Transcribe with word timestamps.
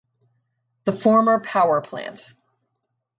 The 0.85 0.93
former 0.93 1.41
power 1.41 1.79
plant 1.81 2.33